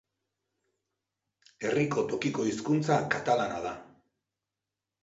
[1.67, 3.77] Herriko tokiko hizkuntza katalana da.